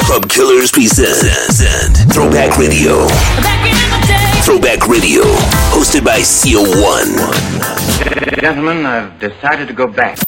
[0.00, 3.06] Club Killers present Throwback Radio.
[4.44, 5.22] Throwback Radio,
[5.72, 7.16] hosted by CO1.
[8.40, 10.18] Gentlemen, I've decided to go back.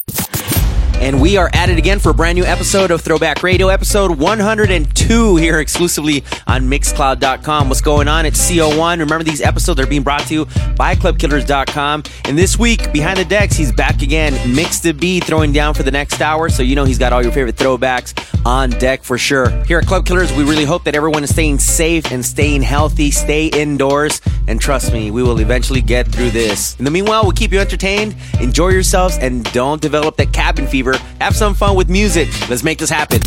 [1.01, 4.19] And we are at it again for a brand new episode of Throwback Radio, episode
[4.19, 7.69] 102 here exclusively on Mixcloud.com.
[7.69, 8.27] What's going on?
[8.27, 8.99] It's CO1.
[8.99, 10.45] Remember, these episodes are being brought to you
[10.77, 12.03] by ClubKillers.com.
[12.25, 14.33] And this week, behind the decks, he's back again.
[14.55, 16.49] Mixta B throwing down for the next hour.
[16.49, 18.13] So you know he's got all your favorite throwbacks
[18.45, 19.49] on deck for sure.
[19.65, 23.09] Here at Club Killers, we really hope that everyone is staying safe and staying healthy.
[23.09, 24.21] Stay indoors.
[24.47, 26.77] And trust me, we will eventually get through this.
[26.77, 30.90] In the meanwhile, we'll keep you entertained, enjoy yourselves, and don't develop that cabin fever.
[31.19, 32.29] Have some fun with music.
[32.49, 33.21] Let's make this happen.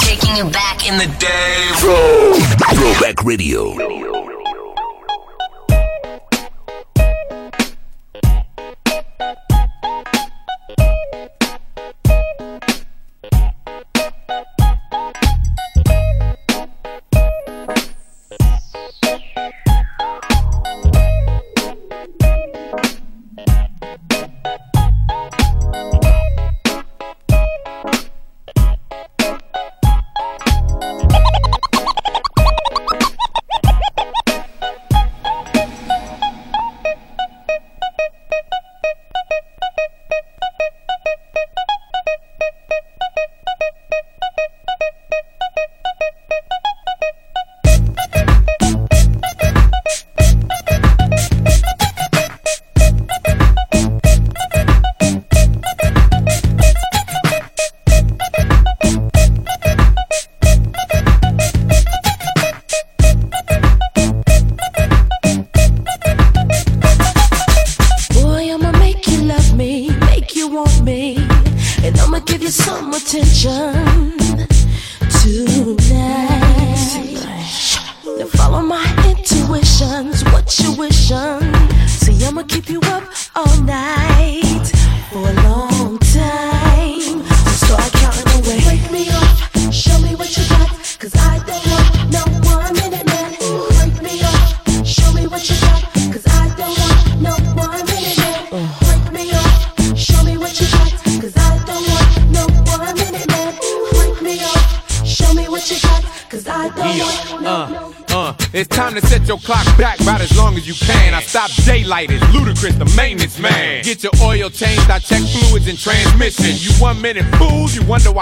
[0.00, 1.70] Taking you back in the day.
[1.76, 2.34] Throw,
[2.74, 4.21] Throwback Radio.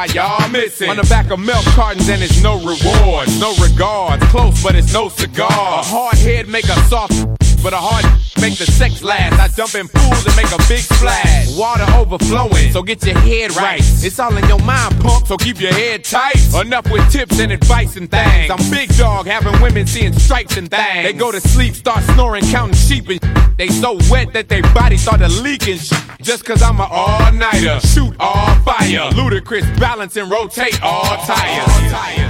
[0.01, 0.89] Why y'all missing.
[0.89, 4.25] On the back of milk cartons and it's no rewards, no regards.
[4.27, 5.49] Close, but it's no cigar.
[5.51, 7.15] A hard head make a soft,
[7.63, 8.05] but a hard
[8.41, 9.39] make the sex last.
[9.39, 11.57] I jump in pools and make a big splash.
[11.57, 13.81] Water overflowing, so get your head right.
[13.81, 16.39] It's all in your mind, pump, so keep your head tight.
[16.55, 18.51] Enough with tips and advice and things.
[18.51, 21.05] I'm big dog, having women seeing stripes and things.
[21.07, 23.21] They go to sleep, start snoring, counting sheep and
[23.61, 26.03] they so wet that their body started leaking shit.
[26.23, 29.11] Just cause I'm an all-nighter, shoot all fire.
[29.13, 32.30] Ludacris balance and rotate all tires.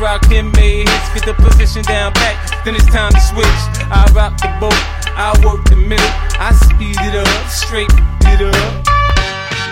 [0.00, 1.08] Is rockin' made hits.
[1.14, 3.60] Get the position down back, then it's time to switch.
[3.90, 4.80] I rock the boat,
[5.16, 6.12] I work the middle.
[6.40, 7.90] I speed it up, straight
[8.26, 8.72] it up.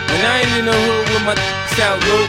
[0.09, 1.37] When I ain't in the hood with my
[1.79, 2.27] out low,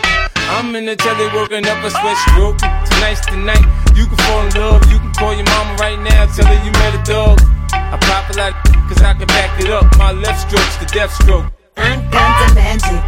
[0.53, 2.57] I'm in the telly working up a sweat stroke.
[2.59, 3.65] Tonight's the night,
[3.95, 4.85] you can fall in love.
[4.91, 7.39] You can call your mama right now, tell her you met a dog.
[7.73, 8.53] I pop a lot,
[8.87, 9.85] cause I can back it up.
[9.97, 11.45] My left stroke's the death stroke.
[11.77, 13.01] I'm got the magic.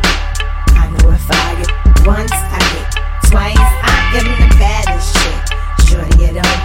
[0.73, 2.81] I know if I get once, I get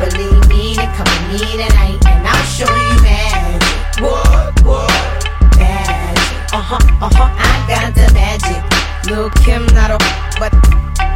[0.00, 4.02] believe me, then come with me tonight and I'll show you magic.
[4.02, 4.92] What, what?
[5.58, 6.38] Magic.
[6.52, 8.60] Uh huh, uh huh, I got the magic.
[9.10, 9.98] Lil Kim, not a
[10.38, 10.52] but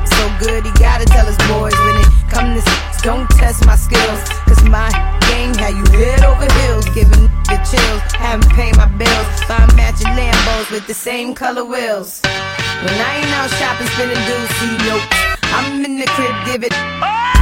[0.07, 3.77] so good, he gotta tell his boys when it come to s- don't test my
[3.77, 4.21] skills.
[4.47, 4.89] Cause my
[5.29, 8.03] game, how you head over heels, giving the chills.
[8.17, 12.21] Haven't paid my bills, buying matching Lambos with the same color wheels.
[12.23, 15.03] When I ain't out shopping, spending dues, see nope.
[15.53, 16.73] I'm in the crib, give it.
[17.03, 17.40] Oh!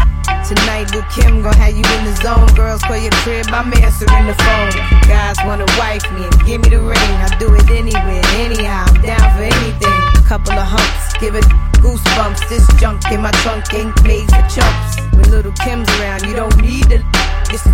[0.49, 2.49] Tonight with Kim, gon' have you in the zone.
[2.55, 4.73] Girls, call your crib, I'm answering the phone.
[5.05, 7.13] Guys wanna wife me and give me the ring.
[7.21, 9.99] I do it anywhere, anyhow, I'm down for anything.
[10.27, 11.45] Couple of humps, give it
[11.85, 12.49] goosebumps.
[12.49, 15.01] This junk in my trunk ain't made for chumps.
[15.13, 17.05] When little Kim's around, you don't need the.
[17.51, 17.65] This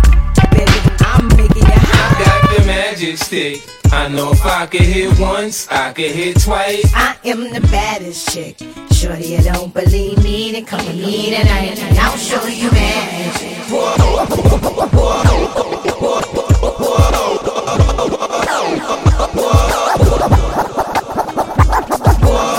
[0.51, 2.15] baby, I'm making you hot.
[2.23, 3.61] Got the magic stick.
[3.91, 6.91] I know if I could hit once, I could hit twice.
[6.93, 8.57] I am the baddest chick.
[9.05, 13.51] Shorty, you don't believe me, then come with me tonight, and I'll show you magic.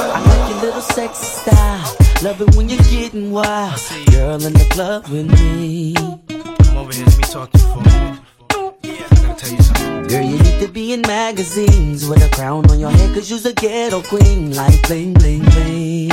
[0.08, 1.96] I like your little sexy style.
[2.22, 3.80] Love it when you're getting wild.
[4.12, 5.94] Girl in the club with me.
[5.94, 8.20] Come over here, let me talk to you for a minute.
[8.52, 8.54] I
[9.16, 10.06] gotta tell you something.
[10.06, 13.46] Girl, you need to be in magazines with a crown on your head, cause you's
[13.46, 14.54] a ghetto queen.
[14.54, 16.05] Like bling, bling, bling.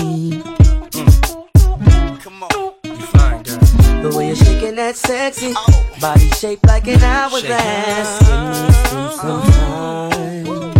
[4.63, 5.97] The way you're shaking that sexy oh.
[5.99, 8.19] body shaped like an hourglass.
[8.19, 10.73] Give me some time.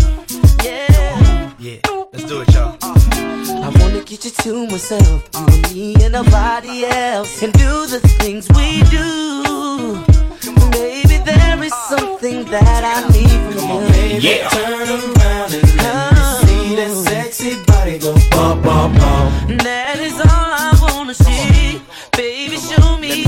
[0.64, 1.54] Yeah.
[1.60, 1.80] Yeah,
[2.14, 2.78] let's do it, y'all.
[2.82, 8.00] I wanna get you to myself, you and me and nobody else, and do the
[8.20, 10.00] things we do.
[10.72, 13.92] Baby, there is something that I need from you.
[13.92, 14.28] Baby.
[14.28, 14.50] Yeah.
[14.50, 16.44] Turn around and let me oh.
[16.46, 19.58] see that sexy body go bum bum bum.
[19.58, 21.82] That is all I wanna see.
[22.16, 23.24] Baby, show me,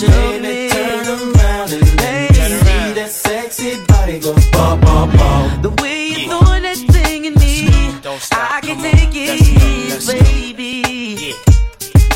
[0.00, 0.68] show me.
[0.68, 5.62] Turn around and let me see that sexy body go bum bum bum.
[5.62, 8.50] The way you're throwing that thing in me, Don't stop.
[8.52, 10.82] I can Come take Let's it, Let's baby.
[11.18, 11.34] Yeah.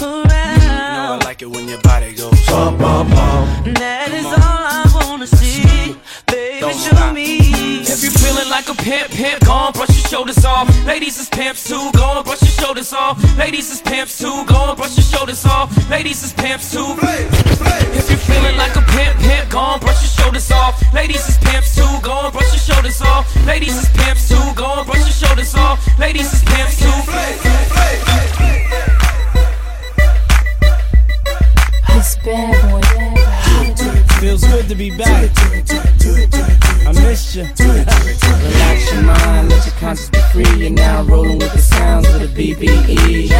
[0.00, 2.46] You know I like it when your body goes.
[2.46, 3.74] Bum, bum, bum.
[3.74, 5.96] That is all I wanna see.
[6.26, 7.14] Baby, Don't show stop.
[7.14, 7.38] me.
[7.80, 10.68] If you feeling like a pimp, pimp, go on, brush your shoulders off.
[10.86, 13.36] Ladies is pimps too, go on, brush your shoulders off.
[13.36, 15.90] Ladies is pimps too, go on, brush your shoulders off.
[15.90, 16.86] Ladies is pimps too.
[17.02, 20.80] If you're feeling like a pimp, pimp, go on, brush your shoulders off.
[20.94, 23.26] Ladies is pimps too, go on, brush your shoulders off.
[23.44, 25.80] Ladies is pimps too, go on, brush your shoulders off.
[25.98, 26.94] Ladies is pimps too.
[31.88, 34.20] This bad boy.
[34.20, 36.59] Feels good to be back.
[37.02, 37.42] Missed you.
[37.42, 40.60] Relax your mind, let your conscience be free.
[40.60, 43.30] You're now rolling with the sounds of the BBE.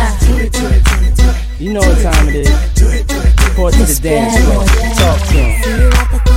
[1.59, 2.51] You know what time it is.
[3.49, 4.65] Report to the dance floor.
[4.97, 6.30] Talk to him.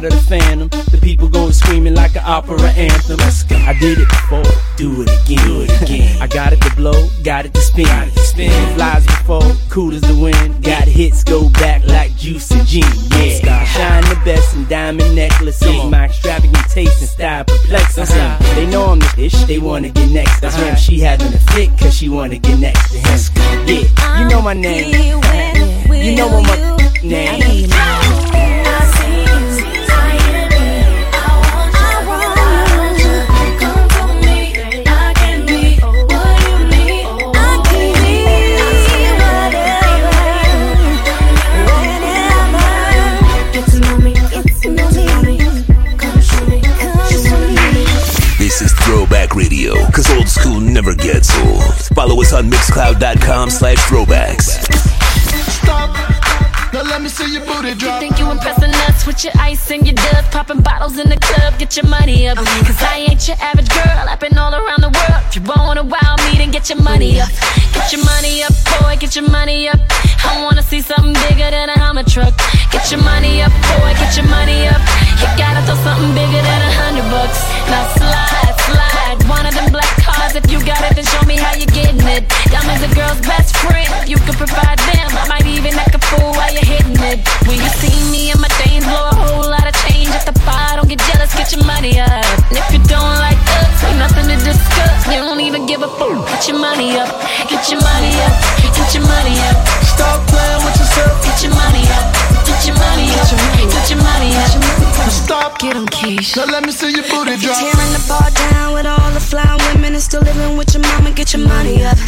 [0.00, 0.68] Out of the phantom.
[0.90, 3.18] The people going screaming like an opera anthem.
[3.18, 3.56] Let's go.
[3.56, 4.44] I did it before,
[4.76, 5.44] do it again.
[5.46, 6.22] Do it again.
[6.22, 7.84] I got it to blow, got it to spin.
[7.84, 8.74] Got it to spin.
[8.76, 10.62] Flies before, cool as the wind.
[10.64, 12.82] Got hits, go back like juice and gin.
[13.10, 13.64] Yeah.
[13.64, 15.84] Shine the best in diamond necklaces.
[15.90, 18.30] My extravagant taste and style perplexes them.
[18.30, 18.54] Uh-huh.
[18.54, 20.40] They know I'm the ish, they wanna get next.
[20.40, 20.76] That's why uh-huh.
[20.76, 23.68] she having a fit, cause she wanna get next to him.
[23.68, 24.94] Yeah, you know my name.
[25.92, 26.79] You know what my
[52.40, 54.64] on Mixcloud.com slash throwbacks.
[55.60, 55.92] Stop.
[56.72, 58.00] Now let me see your booty drop.
[58.00, 61.18] You Think you impressing us with your ice and your dust, popping bottles in the
[61.18, 62.38] club, get your money up.
[62.38, 65.22] Cause I ain't your average girl, I've been all around the world.
[65.28, 67.28] If you wanna wow me, then get your money up.
[67.74, 69.80] Get your money up, boy, get your money up.
[70.24, 72.32] I wanna see something bigger than a Hummer truck.
[72.72, 74.80] Get your money up, boy, get get your money up.
[75.20, 77.40] You gotta throw something bigger than a hundred bucks.
[77.68, 78.49] Now slide,
[79.16, 79.28] slide.
[79.28, 80.34] One of them black cars.
[80.34, 82.28] If you got it, then show me how you getting it.
[82.50, 83.88] Diamonds a girl's best friend.
[84.02, 87.18] If you can provide them, I might even act a fool while you're hitting it.
[87.46, 90.36] When you see me and my dames blow a whole lot of change at the
[90.46, 92.24] bar, don't get jealous, get your money up.
[92.50, 94.98] And if you don't like us, ain't nothing to discuss.
[95.06, 96.26] You don't even give a fuck.
[96.28, 97.10] Get your money up,
[97.48, 99.56] get your money up, get your money up.
[99.86, 101.14] Stop playing with yourself.
[101.24, 102.06] Get your money up,
[102.46, 105.10] get your money up, get your money up.
[105.10, 105.58] Stop.
[105.58, 106.36] Get 'em, Keish.
[106.36, 107.58] Now let me see your booty drop.
[107.58, 111.10] Tearing the bar down with all the fly women and still living with your mama.
[111.10, 111.98] Get your money up.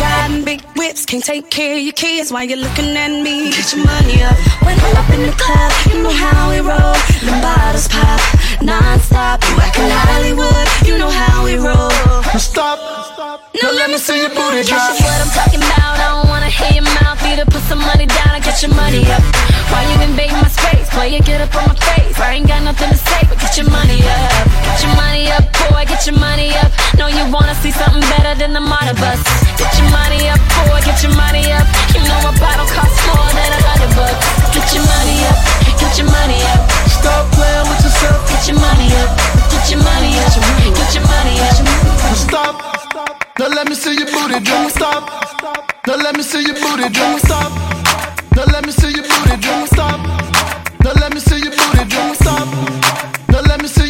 [0.00, 3.50] Riding big whips, can't take care of your kids while you're looking at me.
[3.50, 4.36] Get your money up.
[4.64, 6.96] When I'm up in the club, you know how we roll.
[7.26, 8.20] The bottles pop
[8.62, 9.42] non-stop.
[9.48, 11.90] You acting Hollywood, you know how we roll.
[12.38, 12.78] Stop.
[13.62, 14.80] Now let me see your booty drop.
[14.88, 15.98] That's what I'm talking about.
[15.98, 17.18] I don't wanna hear your mouth.
[17.22, 19.22] Either put some money down or get your money up.
[19.70, 20.88] Why you invading my space?
[21.02, 22.14] Why you get up on my face?
[22.14, 24.46] I ain't got nothing to say, but get your money up.
[24.70, 25.82] Get your money up, boy.
[25.82, 26.70] Get your money up.
[26.94, 29.18] Know you wanna see something better than the model bus.
[29.58, 30.78] Get your money up, boy.
[30.86, 31.66] Get your money up.
[31.90, 34.14] You know a bottle costs more than a hundred bucks.
[34.54, 35.42] Get your money up.
[35.74, 36.70] Get your money up.
[36.86, 38.22] Stop playing with yourself.
[38.30, 39.10] Get your money up.
[39.50, 40.30] Get your money up.
[40.38, 41.54] Get your money up.
[42.14, 42.54] Stop.
[43.42, 44.70] Now let me see your booty drop.
[44.70, 45.02] Stop.
[45.82, 47.18] Now let me see your booty drop.
[47.26, 47.50] Stop.
[48.38, 49.66] Now let me see your booty drop.
[49.66, 50.11] Stop.
[50.94, 52.16] Now let me see your booty drop.
[52.16, 52.48] Stop.
[53.30, 53.81] Now let me see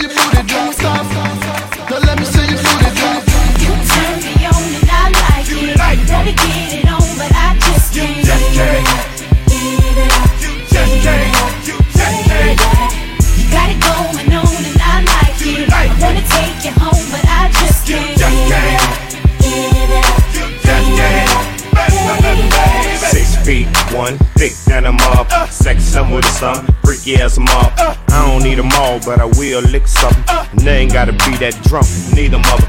[23.94, 25.30] one, thick than a mop.
[25.50, 27.72] Sex some with some, freaky as a mop.
[27.78, 30.24] I don't need them all, but I will lick something.
[30.28, 32.68] And they ain't gotta be that drunk, need a mother.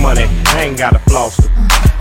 [0.00, 1.38] Money, I ain't gotta floss.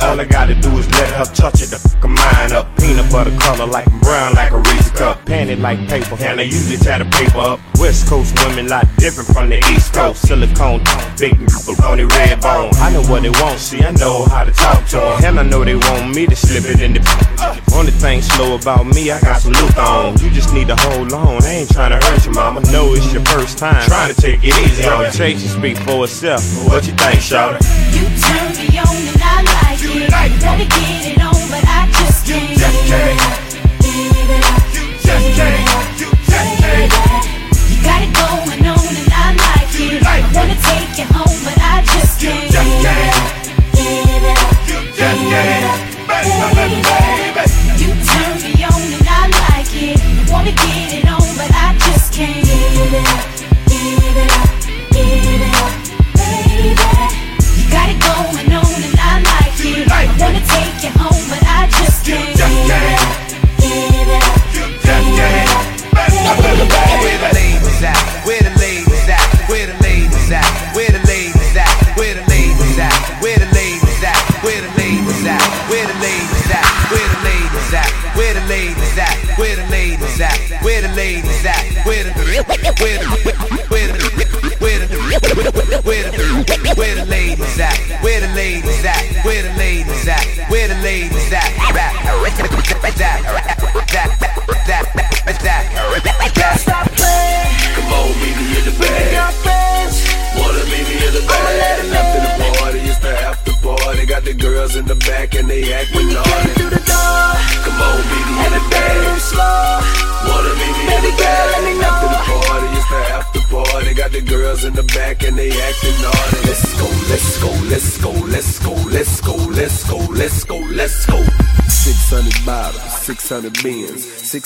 [0.02, 2.68] All I gotta do is let her touch it, the fuck mine up.
[2.78, 5.26] Peanut butter color like I'm brown, like a Reese cup.
[5.26, 7.60] Panty like paper, and I usually tie the paper up.
[7.78, 10.28] West Coast women lot different from the East Coast.
[10.28, 10.80] Silicone,
[11.20, 11.36] big
[11.84, 12.72] on the red bone.
[12.76, 15.26] I know what they want, see, I know how to talk to them.
[15.26, 17.60] And I know they want me to slip it in the.
[17.76, 20.18] Only thing slow about me, I got some loot on.
[20.20, 22.62] You just need to hold on, I ain't trying to hurt you, mama.
[22.72, 23.84] Know it's your first time.
[23.88, 25.12] Trying to take it easy on you.
[25.12, 26.42] Take you speak for itself.
[26.68, 27.60] What you think, Shawty?
[27.96, 30.12] You turn me on and I like it.
[30.46, 32.58] Wanna get it on, but I just can't.
[32.58, 34.59] Just can't.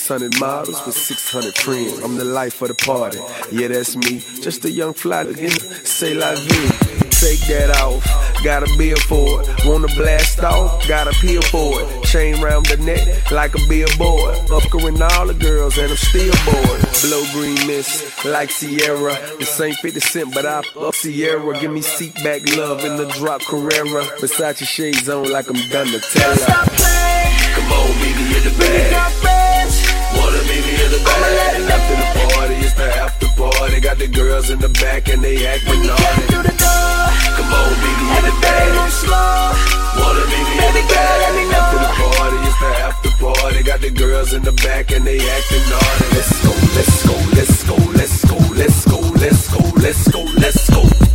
[0.04, 2.00] 600 models with 600 friends.
[2.00, 3.20] I'm the life of the party.
[3.54, 4.20] Yeah, that's me.
[4.42, 5.58] Just a young fly again.
[5.86, 7.10] Say la vie.
[7.24, 8.04] Take that off,
[8.44, 9.66] got a bill for it.
[9.66, 12.04] Wanna blast off, got a pill for it.
[12.04, 14.36] Chain round the neck like a billboard.
[14.50, 16.82] Fucking all the girls and I'm still bored.
[17.02, 19.16] Blow green mist like Sierra.
[19.40, 21.58] This ain't 50 cent, but I up Sierra.
[21.62, 24.04] Give me seat back love in the drop Carrera.
[24.20, 26.36] Versace shades on like I'm Donatella.
[26.36, 27.36] Stop playing.
[27.56, 29.33] Come on, meet me in the bag
[30.94, 31.62] the bag.
[31.76, 33.80] After the party, it's the after party.
[33.82, 35.82] Got the girls in the back and they act naughty.
[35.82, 37.02] you through the door.
[37.38, 38.70] Come on, baby, in the bag.
[38.78, 39.34] Move slow.
[39.98, 41.18] Wanna meet me baby in the bag.
[41.24, 41.66] Let me know.
[41.66, 43.60] After the party, it's the after party.
[43.64, 46.06] Got the girls in the back and they acting naughty.
[46.14, 50.70] Let's go, let's go, let's go, let's go, let's go, let's go, let's go, let's
[50.70, 50.84] go.
[50.84, 51.13] Let's go.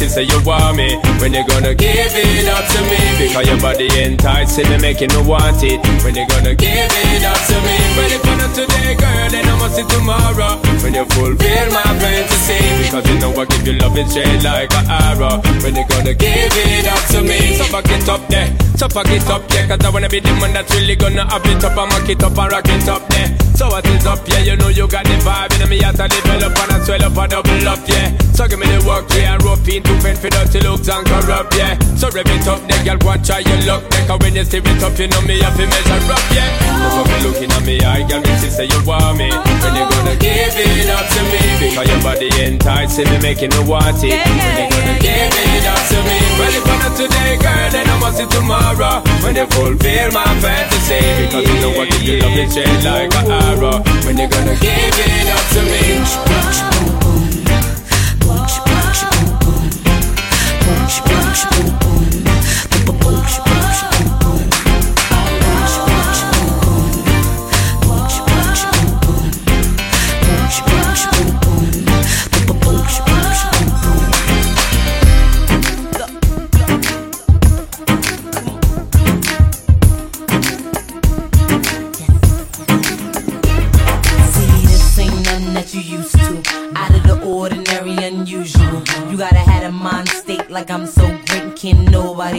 [0.00, 0.96] I say you want me.
[1.20, 2.96] When you gonna give it up to me?
[3.20, 5.76] Because your body enticing me, making me want it.
[6.02, 7.76] When you gonna give it up to me?
[7.96, 10.56] But if not today, girl, then I must see tomorrow.
[10.80, 14.72] When you fulfill my fantasy, because you know I give you love it straight like
[14.72, 15.36] an arrow.
[15.60, 17.60] When you gonna give it up to me?
[17.60, 18.48] So fuck it up there,
[18.80, 21.44] so fuck it up yeah, cause I wanna be the man that's really gonna have
[21.44, 23.28] it up and mock it up and rock it up there.
[23.52, 26.08] So what is up, yeah, you know you got the vibe in me, I to
[26.08, 28.08] develop and I swell up and double up, yeah.
[28.32, 31.04] So give me the work, yeah, and rope in to fend for dirty looks and
[31.04, 31.76] corrupt, yeah.
[31.92, 34.64] So rev it up, then girl, and try your luck, then cause when you steer
[34.64, 36.48] it up, you know me, have to measure up, yeah.
[36.80, 39.28] That's what me looking at me, I girl, me say you want me.
[39.28, 41.40] When you gonna give it up to me?
[41.68, 44.16] Because your body enticing me, making me want it.
[44.24, 46.29] When you gonna give it up to me?
[46.40, 49.04] Well, if not today, girl, then I must see tomorrow.
[49.22, 53.12] When you fulfill my fantasy, because you know I give you love it straight like
[53.12, 53.84] an arrow.
[54.08, 56.00] When you gonna give it up to me?
[61.30, 61.79] See,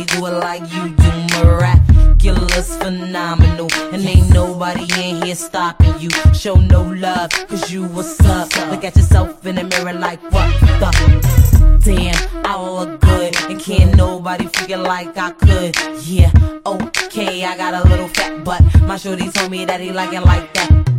[0.05, 1.11] do it like you do?
[1.43, 3.69] Miraculous, phenomenal.
[3.93, 6.09] And ain't nobody in here stopping you.
[6.33, 8.49] Show no love, cause you what's up.
[8.69, 13.35] Look at yourself in the mirror like what the damn, I look good.
[13.49, 15.75] And can't nobody figure like I could.
[16.05, 16.31] Yeah,
[16.65, 18.61] okay, I got a little fat butt.
[18.81, 20.90] My shorty told me that he like it like that.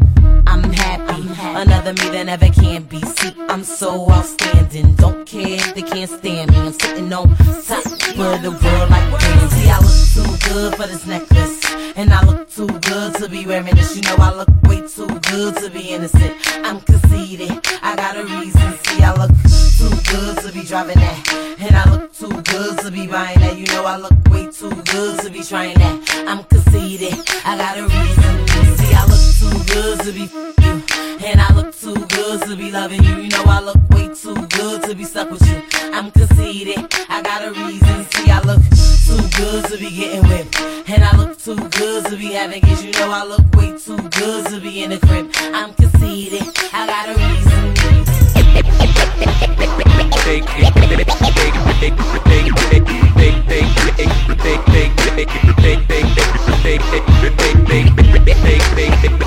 [0.52, 1.22] I'm happy.
[1.62, 3.00] Another me that never can be.
[3.00, 4.94] See, I'm so outstanding.
[4.96, 6.58] Don't care if they can't stand me.
[6.58, 7.34] I'm sitting on
[7.64, 9.20] top of the world like.
[9.52, 11.64] See, I look too good for this necklace.
[11.96, 13.96] And I look too good to be wearing this.
[13.96, 16.36] You know, I look way too good to be innocent.
[16.66, 17.52] I'm conceited.
[17.82, 18.72] I got a reason.
[18.84, 19.30] See, I look
[19.82, 21.56] too good to be driving that.
[21.58, 23.56] And I look too good to be buying that.
[23.56, 25.96] You know, I look way too good to be trying that.
[26.28, 27.14] I'm conceited.
[27.44, 28.34] I got a reason.
[28.78, 30.24] See, I look too good to be
[30.62, 30.74] you.
[31.26, 33.16] And I look too good to be loving you.
[33.16, 35.58] You know I look way too good to be stuck with you.
[35.92, 36.78] I'm conceited.
[37.08, 38.04] I got a reason.
[38.12, 38.62] See, I look
[39.06, 40.60] too good to be getting whipped.
[40.90, 42.84] And I look too good to be having kids.
[42.84, 45.30] You know I look way too good to be in the crib.
[45.52, 46.46] I'm conceited.
[46.72, 48.11] I got a reason.
[59.02, 59.21] They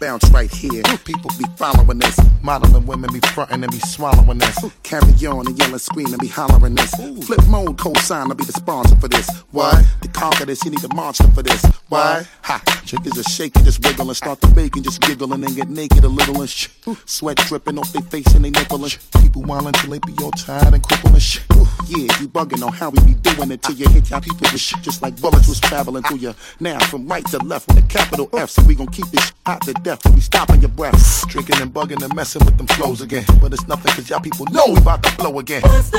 [0.00, 0.82] Bounce right here.
[1.04, 2.18] People be following this.
[2.42, 4.56] Modeling women be frontin' and be swallowing this.
[4.84, 6.90] Carry on and yelling, screaming, be hollering this.
[7.26, 9.28] Flip mode co-sign, I'll be the sponsor for this.
[9.50, 9.84] Why?
[10.18, 11.64] Conquer this, you need a monster for this.
[11.88, 12.26] Why?
[12.42, 12.60] Ha!
[12.84, 16.02] Chickens just shaking, just wiggle and start to bake and just giggle and get naked
[16.02, 16.68] a little and sh-
[17.06, 20.12] Sweat dripping off their face and they nipple and sh- People wildin' till they be
[20.22, 21.40] all tired and crippled and sh-
[21.86, 24.60] Yeah, you bugging on how we be doing it till you hit y'all people with
[24.60, 26.34] shit just like bullets was traveling through you.
[26.58, 29.60] Now from right to left with a capital F, so we gon' keep this hot
[29.62, 31.28] to death and we stopping your breath.
[31.28, 33.24] Drinking and bugging and messing with them flows again.
[33.40, 35.62] But it's nothing cause y'all people know we about to blow again.
[35.62, 35.92] What's?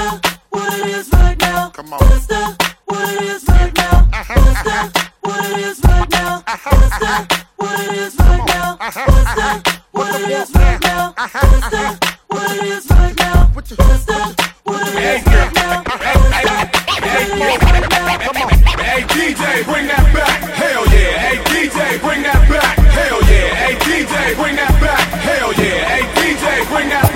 [0.50, 1.70] What it is right now?
[1.70, 2.00] Come on.
[2.00, 2.28] What's?
[2.86, 3.99] What it is right now?
[4.30, 5.10] What's that?
[5.22, 6.44] What it is right now?
[6.46, 7.46] What's that?
[7.58, 8.78] What it is right now?
[8.78, 9.82] What's that?
[9.90, 11.14] What it is right now?
[11.18, 12.18] What's that?
[12.28, 13.50] What it is right now?
[13.56, 14.38] What's that?
[14.66, 15.82] What it is right now?
[18.78, 20.46] Hey DJ, bring that back.
[20.54, 21.18] Hell yeah.
[21.26, 22.78] Hey DJ, bring that back.
[22.78, 23.56] Hell yeah.
[23.58, 25.10] Hey DJ, bring that back.
[25.26, 25.90] Hell yeah.
[25.90, 27.09] Hey DJ, bring that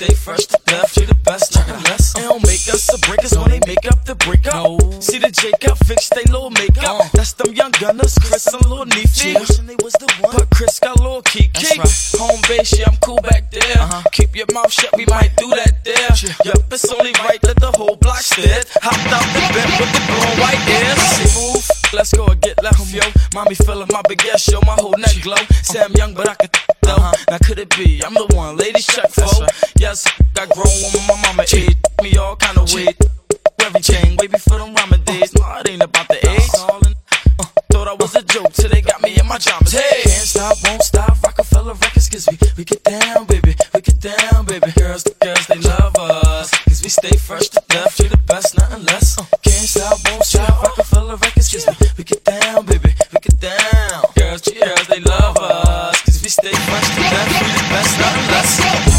[0.00, 0.96] stay fresh to death.
[0.96, 2.14] We the best, nothing less.
[2.14, 4.80] They don't make us a breakers when they make up the breakup.
[5.02, 7.04] See the Jacob fix they little makeup.
[7.04, 7.08] Uh.
[7.12, 9.38] That's them young gunners, Chris and Lil Neefy.
[9.38, 10.32] Wishing they was the one.
[10.36, 11.76] But Chris got Lil Kiki.
[12.16, 13.76] Home base, yeah, I'm cool back there.
[13.76, 14.02] Uh-huh.
[14.12, 16.12] Keep your mouth shut, we might do that there.
[16.48, 18.64] Yup, it's only right that the whole block stared.
[18.80, 21.04] Hopped out the bed with the blue white ears.
[21.36, 21.69] Move.
[21.92, 23.02] Let's go and get left, yo.
[23.34, 25.34] Mommy feeling my big ass, show my whole neck glow.
[25.62, 26.50] Say I'm young, but I could
[26.82, 26.96] though.
[27.28, 28.00] Now could it be?
[28.04, 29.26] I'm the one, ladies check for.
[29.76, 32.96] Yes, got grown when my mama ate me all kind of weed.
[33.60, 35.34] Everything, way before them ramen days.
[35.34, 36.50] No, it ain't about the age.
[36.54, 39.72] Uh, thought I was a joke till they got me in my pajamas.
[39.72, 41.20] Hey, can't stop, won't stop.
[41.24, 43.56] Roc-A-Fella Records, cause we, we get down, baby.
[43.74, 44.70] We get down, baby.
[44.78, 46.50] Girls, the girls, they love us.
[46.64, 47.98] Cause we stay fresh to death.
[47.98, 48.99] You're the best, nothing less.
[51.40, 52.92] Records, cause we, get down, baby.
[53.14, 54.04] We get down.
[54.14, 56.02] Girls, the girls, they love us.
[56.02, 58.89] Cause we stay fresh to the best,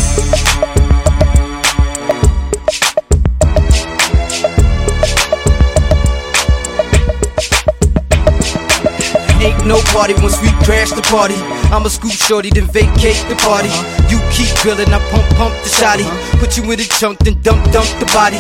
[9.91, 11.36] party once we crash the party.
[11.71, 13.71] I'ma scoop shorty, then vacate the party.
[14.10, 16.08] You keep grilling, I pump pump the shotty.
[16.39, 18.39] Put you in a chunk, then dump dump the body.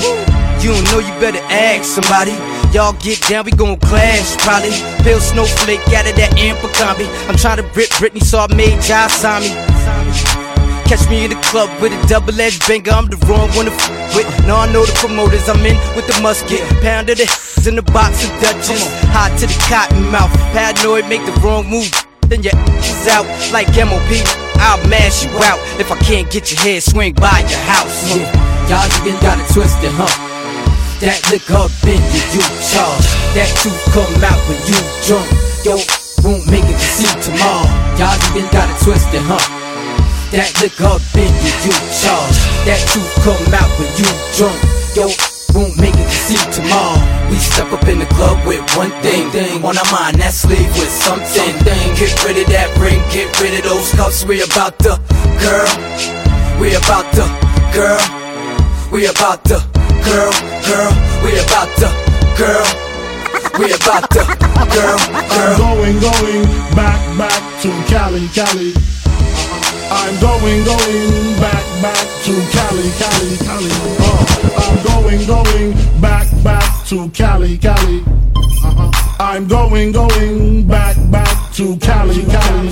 [0.63, 2.31] You don't know, you better ask somebody.
[2.73, 4.71] Y'all get down, we gon' clash probably.
[5.03, 7.07] Pale snowflake out of that amper combi.
[7.27, 9.07] I'm trying to rip Britney, so I made Jai
[9.39, 10.30] me.
[10.91, 12.91] Catch me in the club with a double-edged banger.
[12.91, 14.27] I'm the wrong one to f with.
[14.43, 15.47] Now I know the promoters.
[15.47, 16.59] I'm in with the musket.
[16.83, 17.31] Pound of the
[17.63, 18.83] in the box of Dutchess.
[19.15, 20.27] Hot to the cotton mouth.
[20.51, 21.87] Paranoid, make the wrong move.
[22.27, 23.23] Then your is out
[23.55, 24.11] like MOP.
[24.59, 28.11] I'll mash you out if I can't get your head swing by your house.
[28.11, 28.27] Yeah,
[28.67, 30.11] y'all even got it twisted, huh?
[30.99, 33.07] That liquor up in you, you charge.
[33.39, 34.75] That truth come out when you
[35.07, 35.31] drunk.
[35.63, 35.79] Yo,
[36.27, 37.63] won't make it to see tomorrow.
[37.95, 39.60] Y'all even got it twisted, huh?
[40.31, 42.39] That liquor up in you, charge.
[42.63, 44.55] That truth come out when you drunk.
[44.95, 45.11] Yo,
[45.51, 47.03] won't make it to see tomorrow.
[47.27, 50.23] We step up in the club with one thing, thing on our mind.
[50.23, 51.83] That's leave with something, thing.
[51.99, 54.23] Get rid of that ring, get rid of those cuffs.
[54.23, 54.95] We about the
[55.35, 55.71] girl.
[56.63, 57.27] We about the
[57.75, 57.99] girl.
[58.87, 59.59] We about the
[59.99, 60.31] girl,
[60.63, 60.91] girl.
[61.27, 61.91] We about the
[62.39, 62.67] girl.
[63.59, 64.95] We about the girl,
[65.35, 65.51] girl.
[65.51, 69.00] I'm going, going back, back to Cali, Cali.
[69.93, 73.71] I'm going, going back, back to Cali, Cali, Cali.
[73.99, 74.23] Uh,
[74.63, 77.99] I'm going, going back, back to Cali, Cali.
[78.63, 78.91] Uh-huh.
[79.19, 82.69] I'm going, going back, back to Cali, Cali.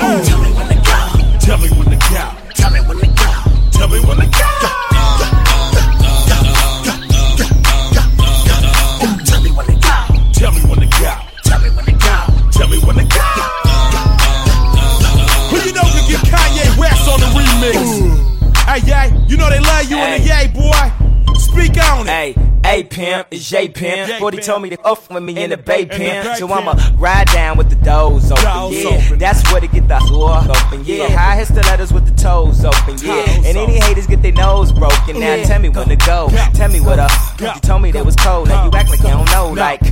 [0.00, 0.24] Uh.
[0.24, 1.38] Tell me when to go.
[1.38, 2.42] Tell me when to go.
[2.50, 3.70] Tell me when to go.
[3.70, 5.41] Tell me when to go.
[20.12, 21.34] Love you in the yay, boy.
[21.38, 22.10] Speak on it.
[22.10, 24.18] Hey, A pimp, it's J pimp.
[24.18, 26.36] Forty told me to off with me in the Bay pimp.
[26.36, 28.72] So I'ma ride down with the doors open.
[28.72, 30.84] Yeah, that's where to get the door open.
[30.84, 32.96] Yeah, high hit stilettos with the toes open.
[33.02, 35.20] Yeah, and any haters get their nose broken.
[35.20, 36.28] Now tell me when to go.
[36.54, 37.10] Tell me what up.
[37.40, 38.48] You told me that was cold.
[38.48, 39.52] Now you act like you don't know.
[39.52, 39.82] Like.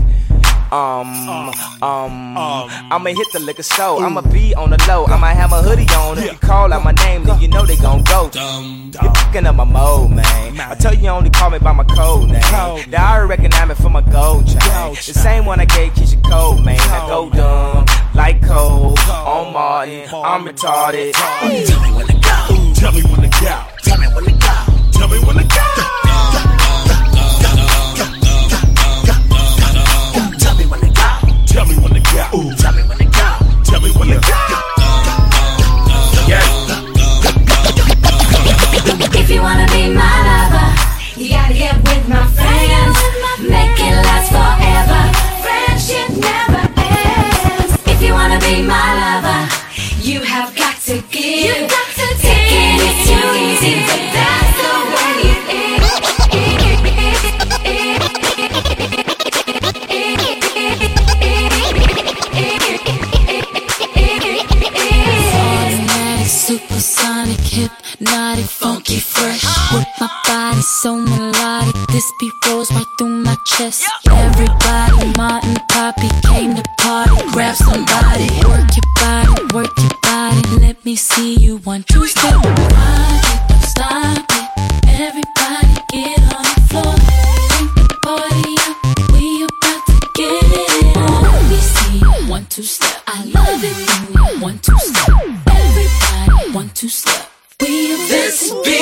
[0.73, 1.51] Um,
[1.83, 4.03] um, um, I'ma hit the liquor store.
[4.05, 5.05] I'ma be on the low.
[5.07, 6.17] I'ma have a hoodie on.
[6.19, 8.31] If you call out my name, then you know they gon' go.
[8.33, 10.61] You're fucking up my mode, man.
[10.61, 12.41] I tell you, only call me by my code name.
[12.89, 14.59] They already recognize me for my gold chain.
[14.95, 16.79] The same one I gave Keyshia Cole, man.
[16.79, 20.09] I go dumb, like Cole, on Martin.
[20.15, 21.13] I'm retarded.
[21.15, 22.73] Tell me when to go.
[22.75, 23.67] Tell me when to go.
[23.83, 24.91] Tell me when to go.
[24.93, 25.70] Tell me when to go.
[50.91, 55.41] Have got to take, Taking it too easy, but that's the way it
[65.33, 69.45] Automatic, supersonic, hypnotic, funky, fresh.
[69.73, 73.85] With my body so melodic, this beat rolls right through my chest.
[74.11, 77.15] Everybody, Martin, Poppy came to party.
[77.31, 79.90] Grab somebody, work your body, work your.
[80.81, 82.33] Let me see you one, two, step.
[82.33, 84.49] Rock it, don't stop it.
[84.89, 86.97] Everybody get on the floor.
[87.61, 91.23] Bring the party up, we about to get it on.
[91.23, 93.03] Let me see you one, two, step.
[93.07, 95.09] I love it when you one, two, step.
[95.49, 97.29] Everybody, one, two, step.
[97.61, 98.80] We about This to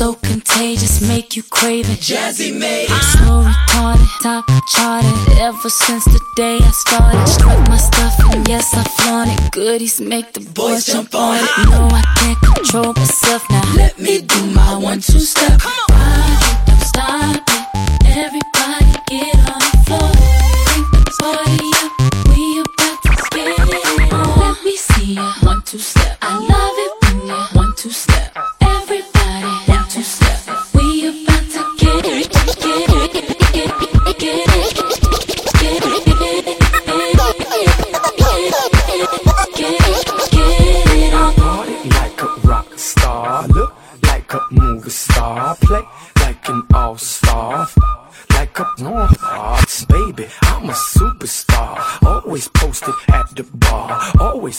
[0.00, 2.00] so contagious, make you crave it.
[2.00, 3.02] Jazze made it.
[3.12, 5.38] So retarded, top charted.
[5.38, 9.52] Ever since the day I started, struck my stuff and yes I flaunt it.
[9.52, 11.50] Goodies make the boys jump on it.
[11.68, 13.74] No, I can't control myself now.
[13.76, 15.62] Let me do my one-two step.
[15.62, 18.16] Rock it, don't stop it.
[18.16, 18.49] Everybody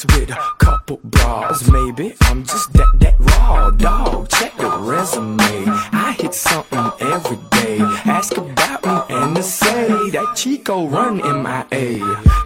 [0.04, 1.70] With a couple bras.
[1.70, 4.30] Maybe I'm just that that raw dog.
[4.30, 5.38] Check the resume.
[5.94, 7.78] I hit something every day.
[8.06, 12.00] Ask about me and they say that Chico run MIA.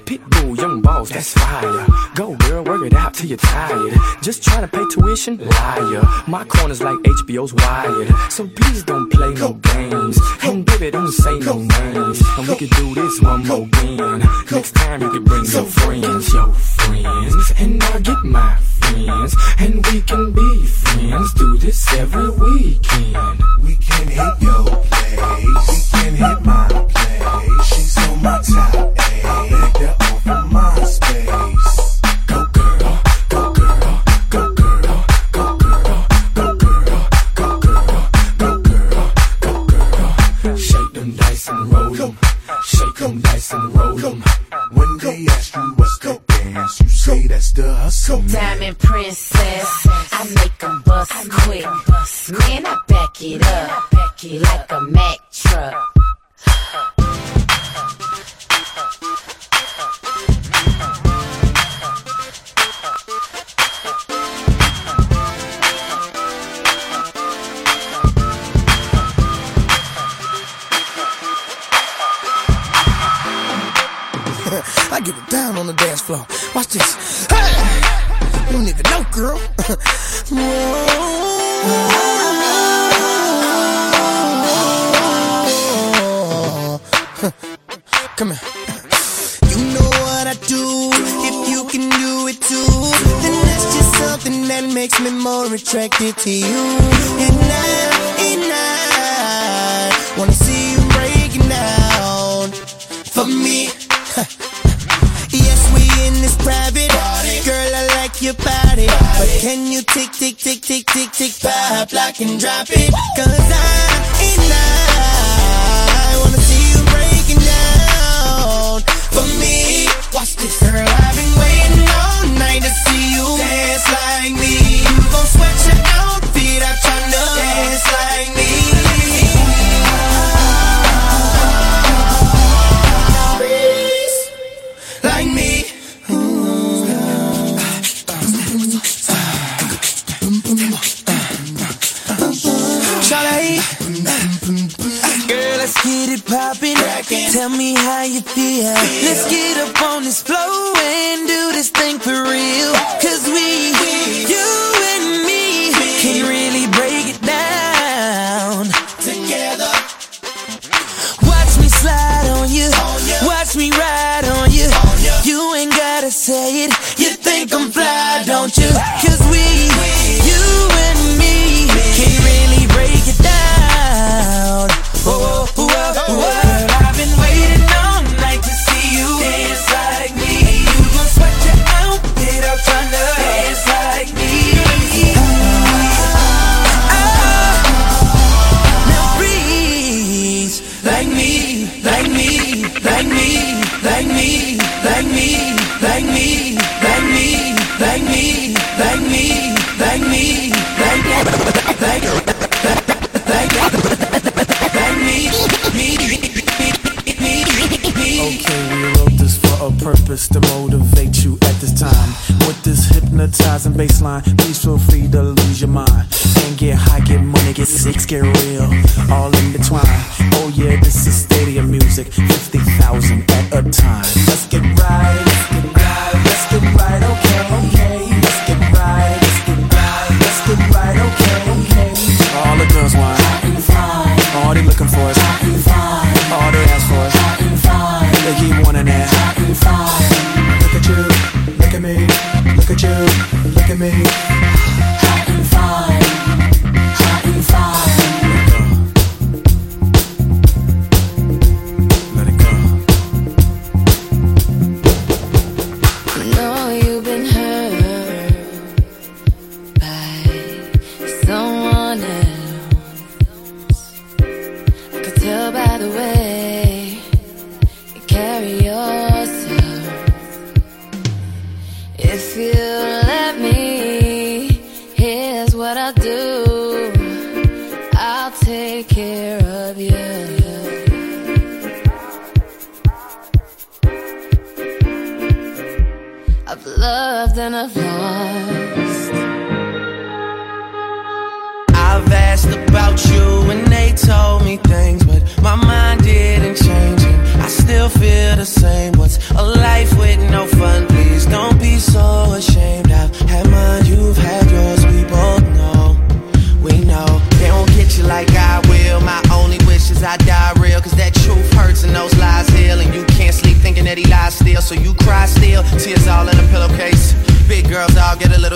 [0.06, 1.88] Pitbull, young boss, that's fire.
[2.14, 3.94] Go girl, work it out till you're tired.
[4.22, 6.04] Just trying to pay tuition, liar.
[6.28, 8.10] My corner's like HBO's wired.
[8.30, 10.20] So please don't play no games.
[10.44, 12.22] And baby, don't say no names.
[12.38, 14.20] And we could do this one more again.
[14.52, 17.52] Next time you could bring your friends, your friends.
[17.58, 19.36] And I'll get my friends.
[19.58, 21.34] And we can be friends.
[21.34, 23.42] Do this every weekend.
[23.64, 25.68] We can hit your place.
[25.68, 27.14] We can hit my place.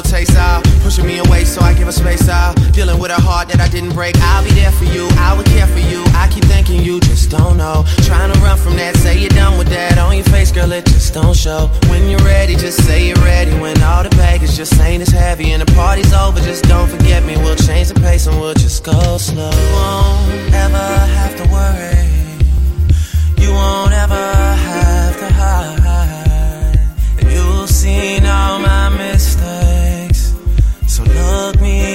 [0.10, 0.64] taste out.
[0.82, 2.56] Pushing me away so I give her space out.
[2.74, 4.16] Dealing with a heart that I didn't break.
[4.18, 6.04] I'll be there for you, I will care for you.
[6.16, 7.86] I keep thinking you just don't know.
[8.10, 9.98] Trying to run from that, say you're done with that.
[10.00, 11.70] On your face, girl, it just don't show.
[11.90, 13.54] When you're ready, just say you're ready.
[13.60, 17.24] When all the baggage just ain't as heavy and the party's over, just don't forget
[17.24, 17.38] me.
[17.38, 19.52] We'll change the pace and we'll just go slow.
[19.52, 22.10] You won't ever have to worry.
[23.38, 24.26] You won't ever
[24.68, 26.80] have to hide.
[27.32, 29.69] You've seen all my mistakes.
[31.00, 31.89] So look me.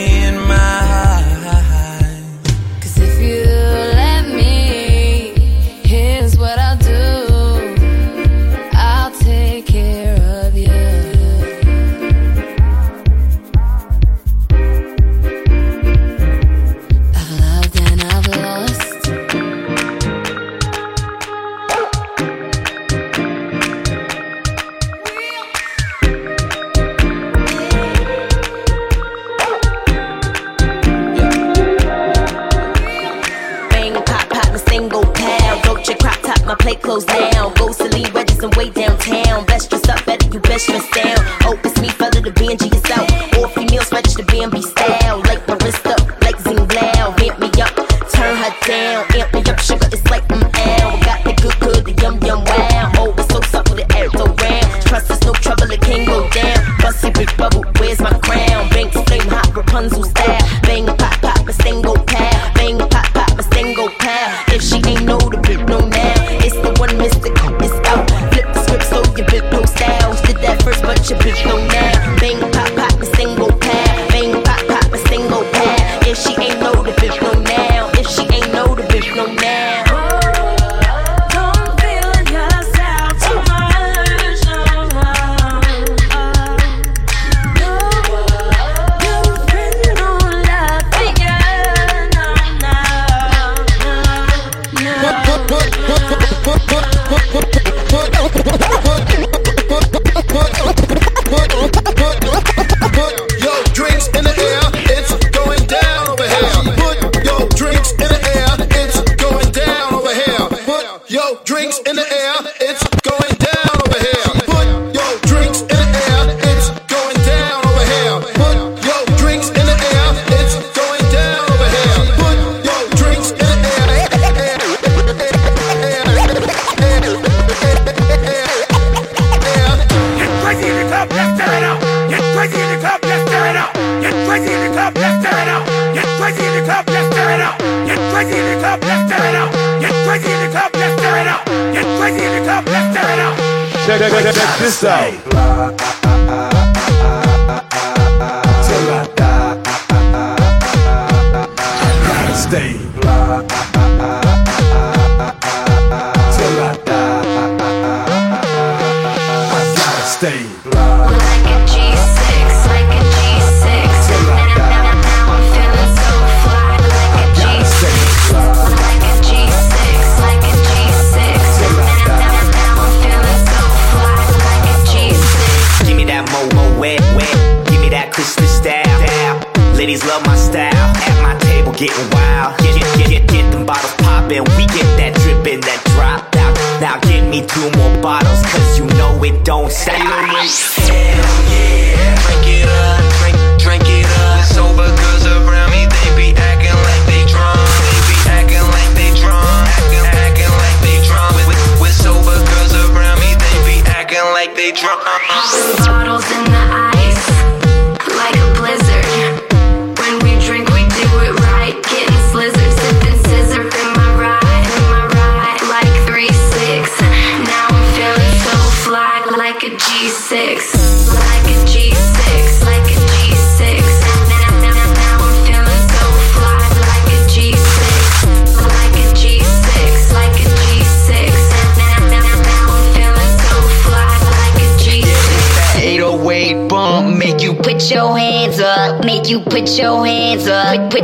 [40.54, 41.22] fashion and style.
[41.42, 43.10] Oh, it's me, fella, the BNG yourself.
[43.36, 45.18] All females match the BNB style.
[45.26, 47.14] Like my wrist up, like Zing Blau.
[47.18, 47.74] Amp me up,
[48.14, 49.02] turn her down.
[49.18, 50.40] Amp me up, sugar, it's like I'm.
[51.02, 52.92] Got the good, good, the yum, yum, wow.
[52.98, 54.86] Oh, it's so subtle, the air so round.
[54.86, 56.58] Trust is no trouble, it can't go down.
[56.78, 58.68] Busty big bubble, where's my crown?
[58.70, 60.43] Banks flame hot, Rapunzel style.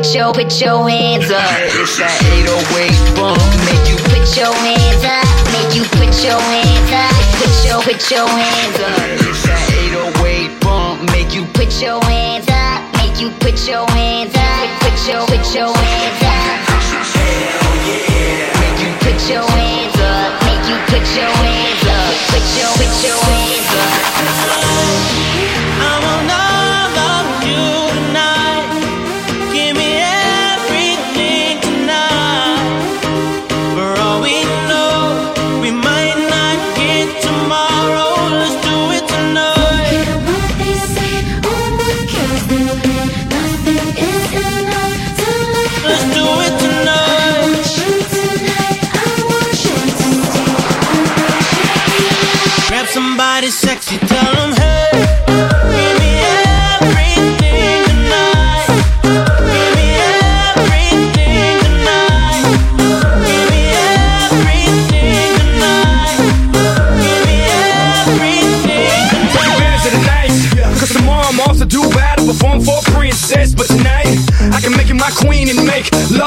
[0.01, 1.45] put your put your hands up.
[1.77, 3.37] It's that 808 bump,
[3.69, 8.11] make you put your hands up, make you put your hands up, put your put
[8.11, 8.97] your hands up.
[9.29, 9.61] It's that
[10.25, 14.97] 808 bump, make you put your hands up, make you put your hands up, put
[15.07, 16.70] your put your hands up.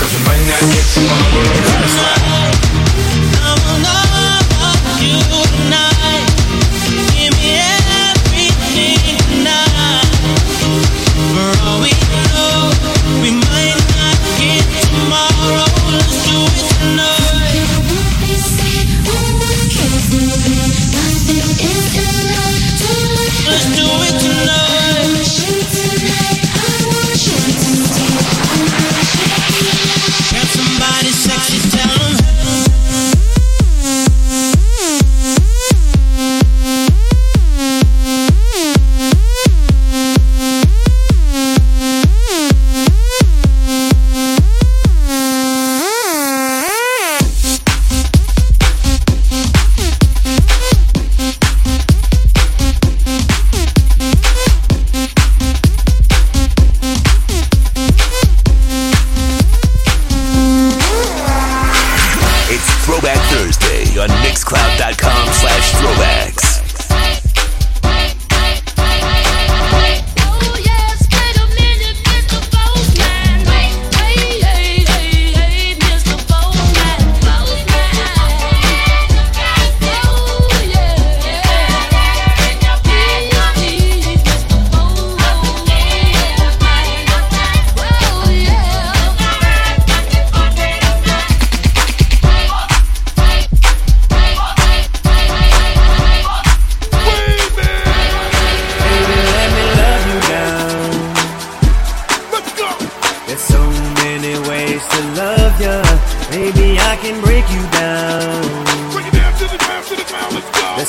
[0.00, 2.79] Cause we might not get tomorrow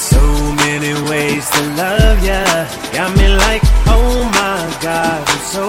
[0.02, 0.22] so
[0.66, 2.44] many ways to love ya.
[2.92, 5.66] Got me like, oh my God, I'm so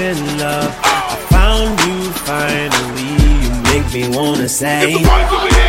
[0.00, 0.74] in love.
[0.82, 3.10] I found you finally.
[3.42, 5.59] You make me wanna say.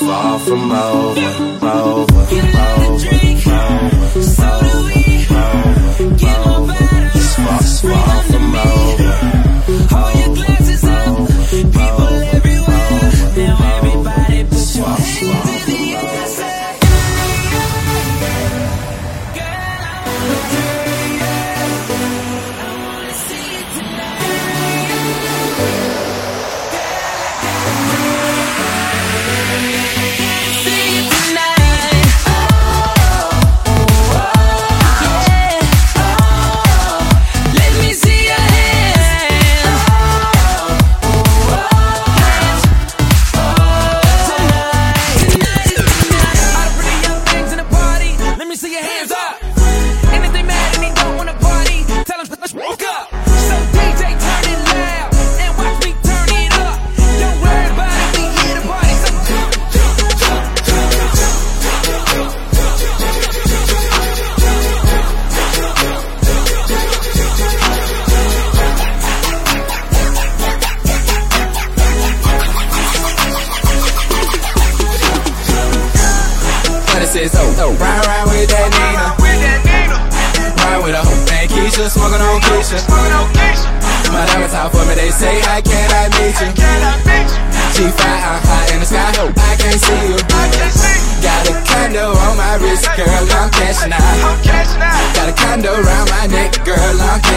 [0.00, 1.20] far from over,
[1.62, 2.26] over,
[2.88, 3.19] over.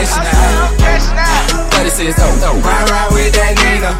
[0.05, 1.69] fresh now.
[1.71, 2.59] But it's so, oh, so oh.
[2.59, 3.91] ride, ride with that Nina.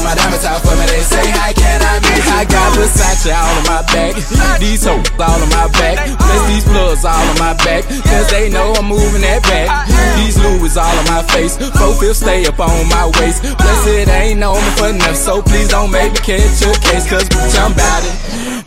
[0.00, 2.24] My diamonds talk for me, they say, how can I miss?
[2.32, 4.16] I got Versace all on my back,
[4.56, 8.48] these hoes all on my back, plus these plugs all on my back, cause they
[8.48, 9.68] know I'm moving that back.
[10.16, 14.08] These Louis all on my face, Both feel stay up on my waist, plus it
[14.08, 17.60] ain't on me for enough, so please don't make me catch a case, cause bitch,
[17.60, 18.16] I'm bout it.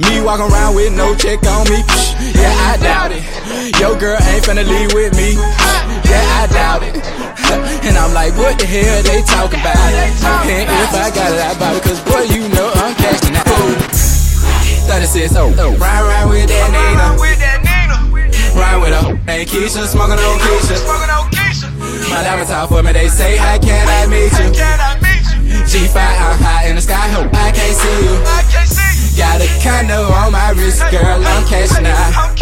[0.06, 1.82] Me walking around with no check on me,
[2.38, 3.26] yeah, I doubt it.
[3.82, 5.34] Your girl ain't finna leave with me.
[6.10, 6.96] Yeah, I doubt it.
[7.84, 9.76] And I'm like, what the hell they talking about?
[9.76, 11.84] And if I got it, I buy it.
[11.84, 13.44] Cause boy, you know I'm cashing out.
[14.88, 15.76] 36, oh, oh.
[15.78, 17.20] Ride, ride with that Nina.
[18.56, 19.16] Ride with her.
[19.26, 20.80] Hey, Keisha, smoking on Keisha.
[22.10, 22.24] My
[22.54, 24.54] out for me, they say, how can I meet you?
[25.66, 28.63] G5, I'm high in the sky, hope I can't see you.
[29.18, 32.38] Got a condo on my wrist, girl, I'm cashing out.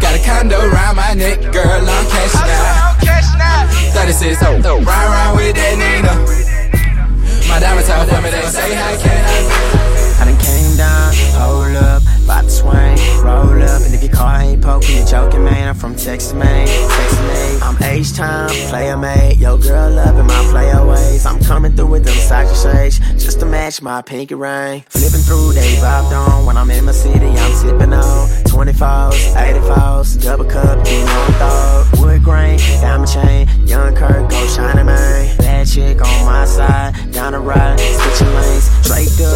[0.00, 2.86] Got a condo around my neck, girl, I'm cashing out.
[3.94, 4.76] 36, oh, oh.
[4.76, 6.14] Ride, ride with that Nina.
[7.48, 9.75] My diamonds for me, they say, how can I I
[10.76, 15.06] down, hold up, bout to swing, roll up, and if your car ain't poking, you're
[15.06, 15.68] joking, man.
[15.68, 17.62] I'm from Texas, man, Texas made.
[17.62, 21.26] I'm H-time, player made, yo girl loving my player ways.
[21.26, 24.84] I'm coming through with them soccer shades, just to match my pinky ring.
[24.88, 26.46] Flipping through, they vibed on.
[26.46, 31.90] When I'm in my city, I'm sipping on 24s, 84s, double cup, you know thought.
[31.98, 35.36] Wood grain, diamond chain, young Kirk, go shining, man.
[35.38, 39.35] Bad chick on my side, down the ride, switching lanes, straight up,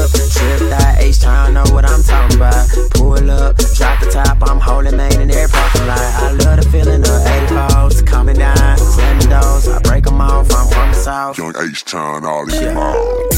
[11.11, 11.38] south.
[11.38, 13.30] Young H-Town, all these yeah.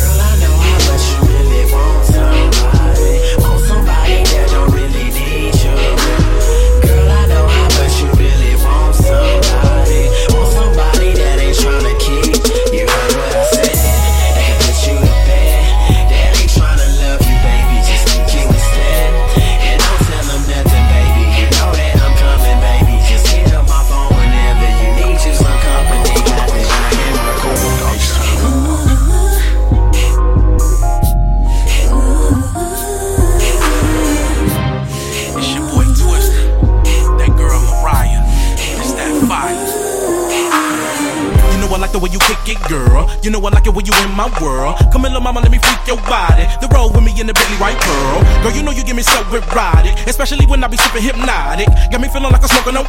[44.14, 44.76] My world.
[44.92, 46.44] Come in, little mama, let me freak your body.
[46.60, 48.22] The road with me in the Bentley white pearl.
[48.42, 51.68] Girl, you know you give me so erotic, especially when I be sipping hypnotic.
[51.90, 52.84] Got me feeling like I'm smoking no.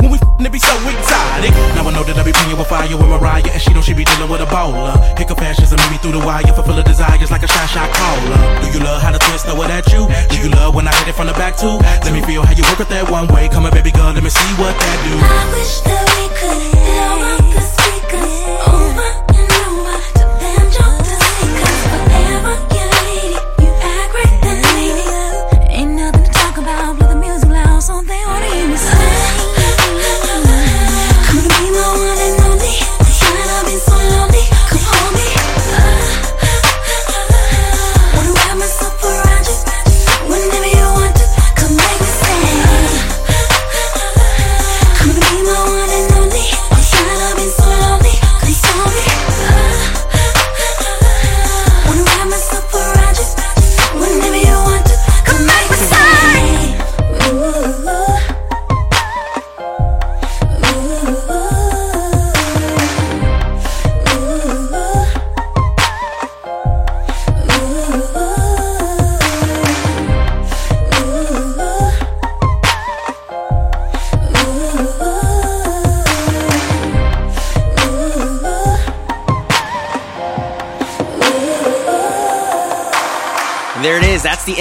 [0.00, 1.52] When we f***ing, it be so exotic.
[1.76, 3.94] Now I know that I be playing with fire with Mariah, and she know she
[3.94, 4.96] be dealing with a bowler.
[5.16, 7.88] Pick up fashions and me through the wire, fulfill her desires like a shot shot
[7.92, 8.40] caller.
[8.60, 10.08] Do you love how the twist know it at you?
[10.28, 11.78] Do you love when I hit it from the back too?
[12.04, 13.48] Let me feel how you work it that one way.
[13.48, 15.14] Come on, baby girl, let me see what that do.
[15.14, 18.34] I wish that we could blow up the speakers
[18.66, 19.23] over oh, over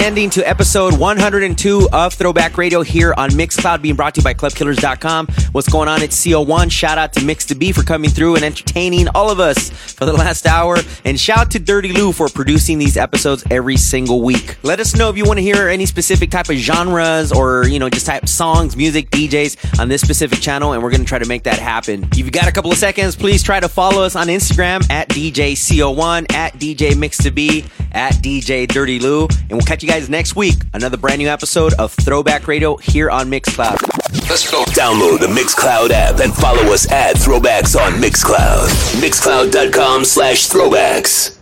[0.03, 4.33] ending to episode 102 of Throwback Radio here on Mixcloud, being brought to you by
[4.33, 5.27] ClubKillers.com.
[5.53, 6.01] What's going on?
[6.01, 6.69] It's CO1.
[6.69, 10.11] Shout out to Mixta B for coming through and entertaining all of us for the
[10.11, 10.79] last hour.
[11.05, 14.57] And shout out to Dirty Lou for producing these episodes every single week.
[14.61, 17.79] Let us know if you want to hear any specific type of genres or, you
[17.79, 21.19] know, just type songs, music, DJs on this specific channel, and we're going to try
[21.19, 22.03] to make that happen.
[22.11, 25.07] If you've got a couple of seconds, please try to follow us on Instagram at
[25.07, 27.63] DJCO1, at DJ Mixta B,
[27.93, 30.55] at DJ Dirty Lou, and we'll catch you guys next week.
[30.73, 33.81] Another brand new episode of Throwback Radio here on Mixcloud.
[34.29, 34.63] Let's go.
[34.65, 38.67] Download the Mixcloud app and follow us at Throwbacks on Mixcloud.
[39.01, 41.37] Mixcloud.com slash throwbacks.